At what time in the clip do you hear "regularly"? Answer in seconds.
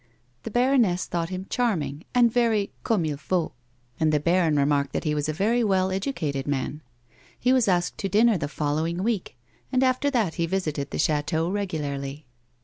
11.51-12.25